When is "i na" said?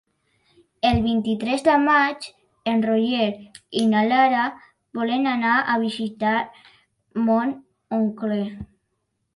3.83-4.01